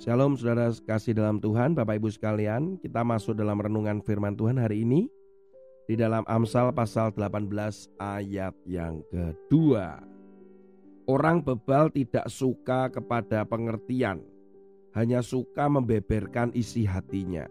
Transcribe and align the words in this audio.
Shalom 0.00 0.32
saudara 0.32 0.72
kasih 0.72 1.12
dalam 1.12 1.44
Tuhan, 1.44 1.76
Bapak 1.76 2.00
Ibu 2.00 2.08
sekalian, 2.08 2.80
kita 2.80 3.04
masuk 3.04 3.36
dalam 3.36 3.60
renungan 3.60 4.00
firman 4.00 4.32
Tuhan 4.32 4.56
hari 4.56 4.80
ini 4.80 5.12
di 5.84 5.92
dalam 5.92 6.24
Amsal 6.24 6.72
pasal 6.72 7.12
18 7.12 7.52
ayat 8.00 8.56
yang 8.64 9.04
kedua. 9.12 10.00
Orang 11.04 11.44
bebal 11.44 11.92
tidak 11.92 12.32
suka 12.32 12.88
kepada 12.88 13.44
pengertian, 13.44 14.24
hanya 14.96 15.20
suka 15.20 15.68
membeberkan 15.68 16.48
isi 16.56 16.88
hatinya. 16.88 17.44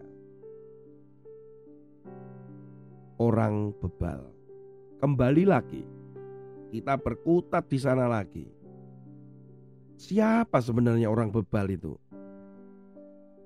Orang 3.14 3.78
bebal. 3.78 4.26
Kembali 4.98 5.46
lagi, 5.46 5.86
kita 6.74 6.98
berkutat 6.98 7.70
di 7.70 7.78
sana 7.78 8.10
lagi. 8.10 8.50
Siapa 9.94 10.58
sebenarnya 10.58 11.06
orang 11.06 11.30
bebal 11.30 11.70
itu? 11.70 11.94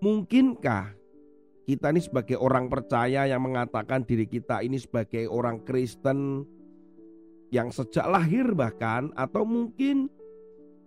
Mungkinkah 0.05 0.93
kita 1.65 1.89
ini 1.89 2.01
sebagai 2.05 2.37
orang 2.37 2.69
percaya 2.69 3.25
yang 3.25 3.41
mengatakan 3.41 4.05
diri 4.05 4.29
kita 4.29 4.61
ini 4.61 4.77
sebagai 4.77 5.25
orang 5.33 5.65
Kristen 5.65 6.45
yang 7.49 7.73
sejak 7.73 8.05
lahir 8.13 8.53
bahkan 8.53 9.09
atau 9.17 9.49
mungkin 9.49 10.13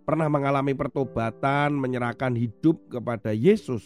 pernah 0.06 0.30
mengalami 0.30 0.78
pertobatan, 0.78 1.74
menyerahkan 1.74 2.38
hidup 2.38 2.78
kepada 2.94 3.34
Yesus, 3.34 3.82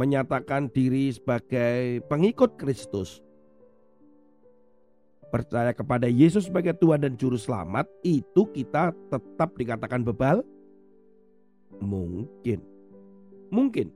menyatakan 0.00 0.72
diri 0.72 1.12
sebagai 1.12 2.00
pengikut 2.08 2.56
Kristus, 2.56 3.20
percaya 5.28 5.76
kepada 5.76 6.08
Yesus 6.08 6.48
sebagai 6.48 6.72
Tuhan 6.80 7.04
dan 7.04 7.12
Juru 7.20 7.36
Selamat, 7.36 7.84
itu 8.08 8.48
kita 8.56 8.96
tetap 9.12 9.52
dikatakan 9.52 10.00
bebal? 10.00 10.40
Mungkin. 11.76 12.69
Mungkin. 13.50 13.90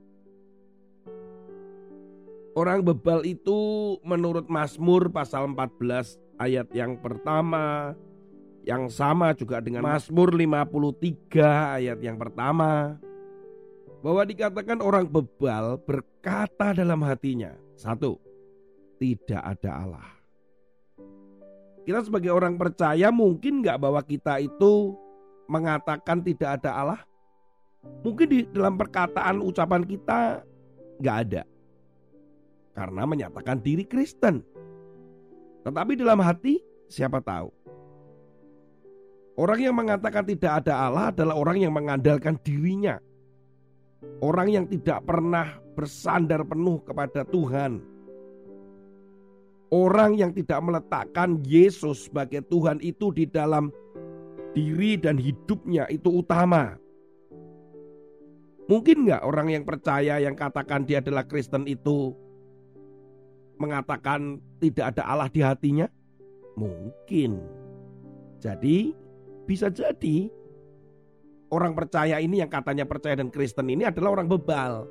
Orang 2.55 2.87
bebal 2.87 3.27
itu 3.27 3.59
menurut 4.03 4.47
Mazmur 4.47 5.11
pasal 5.11 5.51
14 5.51 6.39
ayat 6.39 6.67
yang 6.71 6.95
pertama 6.99 7.95
yang 8.65 8.89
sama 8.89 9.35
juga 9.35 9.61
dengan 9.61 9.85
Mazmur 9.85 10.33
53 10.33 11.79
ayat 11.83 11.99
yang 11.99 12.17
pertama 12.17 12.95
bahwa 14.01 14.21
dikatakan 14.25 14.79
orang 14.81 15.05
bebal 15.05 15.77
berkata 15.83 16.73
dalam 16.73 17.01
hatinya 17.05 17.53
satu 17.77 18.17
tidak 18.97 19.41
ada 19.43 19.71
Allah 19.85 20.07
kita 21.85 22.01
sebagai 22.01 22.33
orang 22.33 22.57
percaya 22.57 23.13
mungkin 23.13 23.61
nggak 23.61 23.77
bahwa 23.77 24.01
kita 24.01 24.41
itu 24.41 24.97
mengatakan 25.45 26.25
tidak 26.25 26.57
ada 26.61 26.71
Allah 26.73 27.01
Mungkin 28.05 28.27
di 28.29 28.39
dalam 28.53 28.77
perkataan 28.77 29.41
ucapan 29.41 29.81
kita 29.81 30.45
nggak 31.01 31.17
ada. 31.25 31.43
Karena 32.75 33.01
menyatakan 33.07 33.57
diri 33.63 33.87
Kristen. 33.87 34.45
Tetapi 35.65 35.97
dalam 35.97 36.21
hati 36.21 36.61
siapa 36.85 37.17
tahu. 37.23 37.49
Orang 39.35 39.59
yang 39.59 39.75
mengatakan 39.75 40.23
tidak 40.23 40.63
ada 40.63 40.87
Allah 40.87 41.11
adalah 41.11 41.35
orang 41.35 41.59
yang 41.59 41.73
mengandalkan 41.75 42.39
dirinya. 42.39 43.01
Orang 44.23 44.47
yang 44.47 44.69
tidak 44.69 45.03
pernah 45.03 45.59
bersandar 45.75 46.45
penuh 46.47 46.79
kepada 46.87 47.27
Tuhan. 47.27 47.83
Orang 49.73 50.15
yang 50.15 50.31
tidak 50.31 50.61
meletakkan 50.63 51.43
Yesus 51.43 52.07
sebagai 52.07 52.45
Tuhan 52.47 52.79
itu 52.79 53.11
di 53.11 53.27
dalam 53.27 53.73
diri 54.55 54.95
dan 54.95 55.19
hidupnya 55.19 55.83
itu 55.91 56.23
utama. 56.23 56.79
Mungkin 58.65 59.05
nggak 59.05 59.21
orang 59.21 59.53
yang 59.53 59.63
percaya 59.63 60.17
yang 60.17 60.33
katakan 60.33 60.89
dia 60.89 60.97
adalah 60.97 61.21
Kristen 61.29 61.69
itu 61.69 62.17
mengatakan 63.61 64.41
tidak 64.57 64.95
ada 64.97 65.03
Allah 65.05 65.29
di 65.29 65.41
hatinya? 65.45 65.85
Mungkin. 66.57 67.37
Jadi 68.41 68.93
bisa 69.45 69.69
jadi 69.69 70.33
orang 71.53 71.77
percaya 71.77 72.17
ini 72.17 72.41
yang 72.41 72.49
katanya 72.49 72.89
percaya 72.89 73.21
dan 73.21 73.29
Kristen 73.29 73.69
ini 73.69 73.85
adalah 73.85 74.17
orang 74.17 74.25
bebal. 74.25 74.89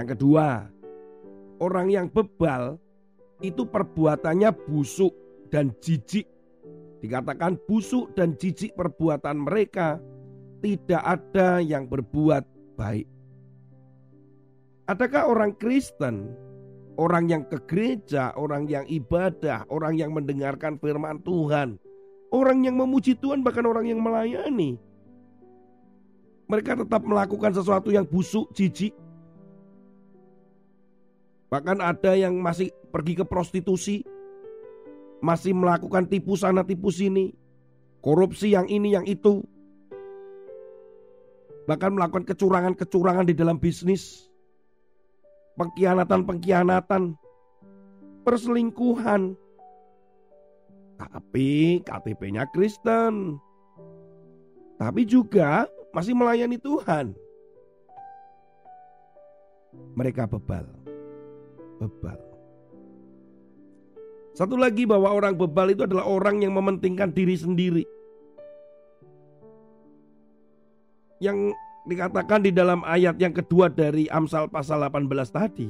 Yang 0.00 0.16
kedua, 0.16 0.64
orang 1.60 1.92
yang 1.92 2.06
bebal 2.08 2.80
itu 3.44 3.68
perbuatannya 3.68 4.48
busuk 4.64 5.12
dan 5.52 5.76
jijik. 5.84 6.24
Dikatakan 7.04 7.60
busuk 7.68 8.16
dan 8.16 8.32
jijik 8.40 8.72
perbuatan 8.76 9.44
mereka 9.44 10.00
tidak 10.60 11.02
ada 11.02 11.58
yang 11.64 11.88
berbuat 11.88 12.44
baik. 12.76 13.08
Adakah 14.88 15.30
orang 15.30 15.52
Kristen, 15.56 16.34
orang 17.00 17.30
yang 17.30 17.42
ke 17.46 17.56
gereja, 17.64 18.34
orang 18.36 18.66
yang 18.68 18.84
ibadah, 18.90 19.64
orang 19.72 19.96
yang 19.96 20.12
mendengarkan 20.12 20.76
firman 20.76 21.22
Tuhan, 21.24 21.80
orang 22.34 22.66
yang 22.66 22.76
memuji 22.76 23.16
Tuhan, 23.16 23.40
bahkan 23.40 23.64
orang 23.64 23.86
yang 23.86 24.02
melayani, 24.02 24.76
mereka 26.50 26.74
tetap 26.74 27.06
melakukan 27.06 27.54
sesuatu 27.54 27.94
yang 27.94 28.02
busuk, 28.02 28.50
jijik. 28.50 28.90
Bahkan 31.50 31.78
ada 31.78 32.18
yang 32.18 32.34
masih 32.42 32.74
pergi 32.90 33.18
ke 33.18 33.24
prostitusi, 33.26 34.02
masih 35.22 35.54
melakukan 35.54 36.10
tipu 36.10 36.34
sana 36.34 36.66
tipu 36.66 36.90
sini, 36.90 37.30
korupsi 38.02 38.58
yang 38.58 38.66
ini 38.66 38.98
yang 38.98 39.06
itu, 39.06 39.46
bahkan 41.68 41.92
melakukan 41.92 42.24
kecurangan-kecurangan 42.24 43.26
di 43.28 43.34
dalam 43.36 43.60
bisnis, 43.60 44.30
pengkhianatan-pengkhianatan, 45.60 47.16
perselingkuhan. 48.24 49.36
Tapi 51.00 51.80
KTP-nya 51.80 52.44
Kristen. 52.52 53.40
Tapi 54.76 55.04
juga 55.08 55.64
masih 55.92 56.12
melayani 56.12 56.60
Tuhan. 56.60 57.16
Mereka 59.96 60.28
bebal. 60.28 60.68
Bebal. 61.80 62.20
Satu 64.36 64.56
lagi 64.56 64.88
bahwa 64.88 65.10
orang 65.10 65.36
bebal 65.36 65.74
itu 65.74 65.84
adalah 65.84 66.06
orang 66.06 66.40
yang 66.44 66.56
mementingkan 66.56 67.12
diri 67.12 67.36
sendiri. 67.36 67.84
Yang 71.20 71.52
dikatakan 71.84 72.44
di 72.44 72.50
dalam 72.50 72.80
ayat 72.84 73.20
yang 73.20 73.36
kedua 73.36 73.68
dari 73.68 74.08
Amsal 74.08 74.48
pasal 74.48 74.82
18 74.84 75.06
tadi. 75.28 75.68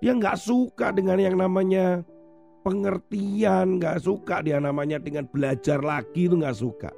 Dia 0.00 0.14
nggak 0.14 0.38
suka 0.38 0.94
dengan 0.94 1.18
yang 1.18 1.34
namanya 1.34 2.06
pengertian, 2.62 3.82
nggak 3.82 4.02
suka 4.02 4.42
dia 4.42 4.62
namanya 4.62 5.02
dengan 5.02 5.26
belajar 5.26 5.82
lagi 5.82 6.30
itu 6.30 6.38
nggak 6.38 6.58
suka. 6.58 6.90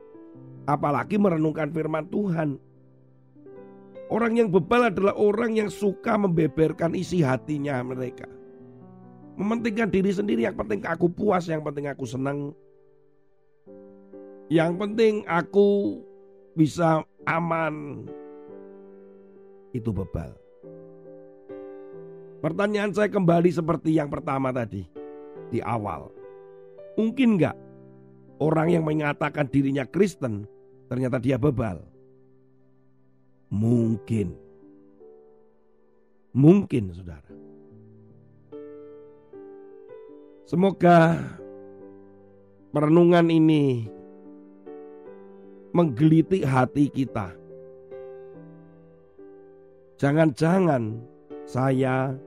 Apalagi 0.69 1.17
merenungkan 1.17 1.73
firman 1.73 2.05
Tuhan. 2.13 2.61
Orang 4.09 4.41
yang 4.41 4.49
bebal 4.49 4.89
adalah 4.89 5.13
orang 5.21 5.61
yang 5.61 5.69
suka 5.69 6.17
membeberkan 6.17 6.97
isi 6.97 7.21
hatinya 7.21 7.81
mereka. 7.85 8.25
Mementingkan 9.37 9.93
diri 9.93 10.09
sendiri, 10.09 10.49
yang 10.49 10.57
penting 10.57 10.81
aku 10.89 11.13
puas, 11.13 11.45
yang 11.45 11.61
penting 11.61 11.93
aku 11.93 12.09
senang. 12.09 12.57
Yang 14.49 14.73
penting 14.81 15.15
aku 15.29 16.01
bisa 16.59 17.07
aman. 17.23 18.03
Itu 19.71 19.95
bebal. 19.95 20.35
Pertanyaan 22.43 22.91
saya 22.91 23.07
kembali 23.07 23.55
seperti 23.55 23.95
yang 23.95 24.11
pertama 24.11 24.51
tadi 24.51 24.83
di 25.55 25.63
awal. 25.63 26.11
Mungkin 26.99 27.39
nggak 27.39 27.57
orang 28.43 28.75
yang 28.75 28.83
mengatakan 28.83 29.47
dirinya 29.47 29.87
Kristen 29.87 30.51
ternyata 30.91 31.23
dia 31.23 31.39
bebal? 31.39 31.79
Mungkin. 33.55 34.35
Mungkin 36.35 36.85
saudara. 36.91 37.31
Semoga 40.49 41.23
perenungan 42.73 43.29
ini 43.29 43.98
menggelitik 45.79 46.43
hati 46.43 46.91
kita. 46.91 47.31
Jangan-jangan 50.03 50.99
saya, 51.47 52.19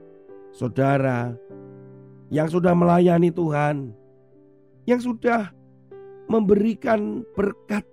saudara, 0.56 1.36
yang 2.32 2.48
sudah 2.48 2.72
melayani 2.72 3.28
Tuhan, 3.28 3.92
yang 4.88 5.04
sudah 5.04 5.52
memberikan 6.32 7.20
berkat 7.36 7.84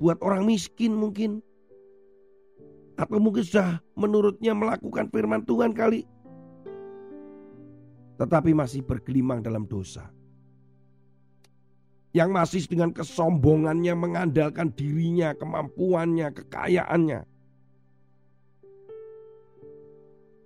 buat 0.00 0.16
orang 0.24 0.48
miskin 0.48 0.96
mungkin, 0.96 1.44
atau 2.96 3.20
mungkin 3.20 3.44
sudah 3.44 3.84
menurutnya 4.00 4.56
melakukan 4.56 5.12
firman 5.12 5.44
Tuhan 5.44 5.76
kali, 5.76 6.08
tetapi 8.16 8.56
masih 8.56 8.80
bergelimang 8.80 9.44
dalam 9.44 9.68
dosa. 9.68 10.13
Yang 12.14 12.30
masih 12.30 12.62
dengan 12.70 12.94
kesombongannya 12.94 13.90
mengandalkan 13.98 14.70
dirinya, 14.70 15.34
kemampuannya, 15.34 16.30
kekayaannya. 16.30 17.26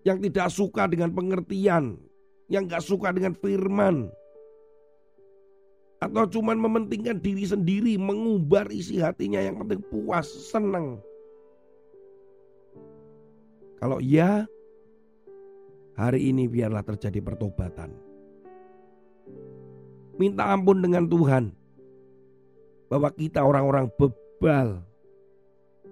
Yang 0.08 0.18
tidak 0.24 0.48
suka 0.48 0.88
dengan 0.88 1.12
pengertian, 1.12 2.00
yang 2.48 2.64
gak 2.64 2.80
suka 2.80 3.12
dengan 3.12 3.36
firman. 3.36 4.08
Atau 6.00 6.40
cuman 6.40 6.56
mementingkan 6.56 7.20
diri 7.20 7.44
sendiri, 7.44 8.00
mengubar 8.00 8.72
isi 8.72 9.04
hatinya 9.04 9.44
yang 9.44 9.60
penting 9.60 9.84
puas, 9.92 10.24
senang. 10.24 11.04
Kalau 13.76 14.00
iya, 14.00 14.48
hari 16.00 16.32
ini 16.32 16.48
biarlah 16.48 16.80
terjadi 16.80 17.20
pertobatan. 17.20 18.07
Minta 20.18 20.50
ampun 20.50 20.82
dengan 20.82 21.06
Tuhan 21.06 21.54
bahwa 22.90 23.08
kita 23.14 23.44
orang-orang 23.46 23.86
bebal. 23.94 24.82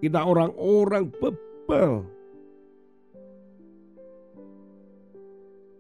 Kita 0.03 0.27
orang-orang 0.27 1.09
bebal. 1.15 2.05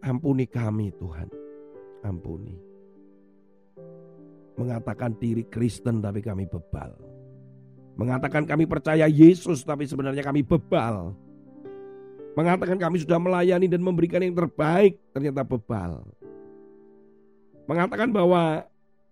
Ampuni 0.06 0.46
kami 0.46 0.94
Tuhan. 0.94 1.28
Ampuni. 2.06 2.54
Mengatakan 4.56 5.19
diri 5.19 5.43
Kristen 5.50 5.98
tapi 5.98 6.22
kami 6.22 6.46
bebal. 6.46 6.94
Mengatakan 7.98 8.46
kami 8.46 8.69
percaya 8.69 9.10
Yesus 9.10 9.66
tapi 9.66 9.90
sebenarnya 9.90 10.22
kami 10.22 10.46
bebal. 10.46 11.16
Mengatakan 12.37 12.76
kami 12.76 13.00
sudah 13.00 13.16
melayani 13.16 13.66
dan 13.66 13.81
memberikan 13.81 14.20
yang 14.20 14.37
terbaik 14.37 15.00
ternyata 15.10 15.43
bebal. 15.43 16.04
Mengatakan 17.67 18.15
bahwa 18.15 18.67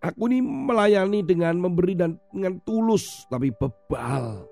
Aku 0.05 0.29
ini 0.29 0.45
melayani 0.45 1.25
dengan 1.25 1.57
memberi 1.57 1.97
dan 1.97 2.21
dengan 2.29 2.61
tulus 2.61 3.25
tapi 3.33 3.49
bebal. 3.49 4.45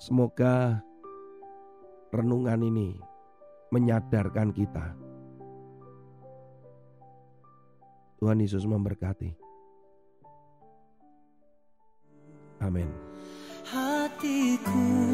Semoga 0.00 0.80
renungan 2.08 2.60
ini 2.64 2.96
menyadarkan 3.68 4.48
kita. 4.56 4.96
Tuhan 8.16 8.40
Yesus 8.40 8.64
memberkati. 8.64 9.36
Amin. 12.64 12.88
Hatiku 13.68 15.13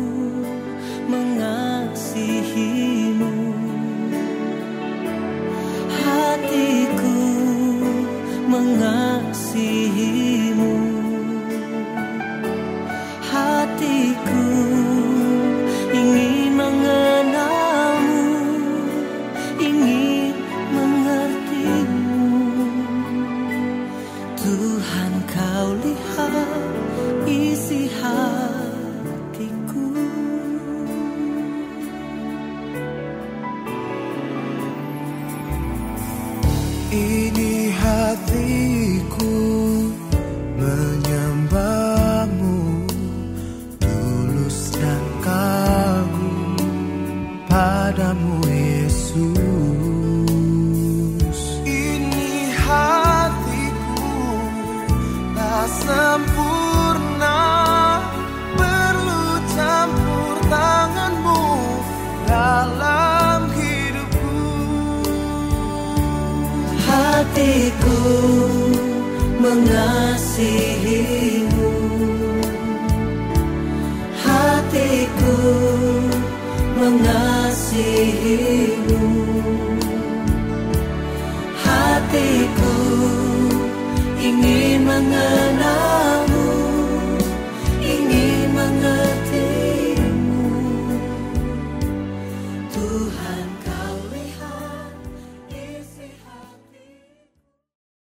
Ini 37.20 37.68
hatiku 37.76 39.36
menyembahmu 40.56 42.88
Tulus 43.76 44.72
dan 44.80 45.04
kagum 45.20 46.56
padamu 47.44 48.40
Yesus. 48.48 49.20
Ini 51.68 52.56
hatiku 52.56 54.08
tak 55.36 55.68
sempurna 55.84 56.49
see. 70.40 70.79